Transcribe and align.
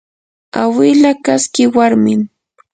awila 0.61 1.11
kaski 1.25 1.63
warmim 1.75 2.21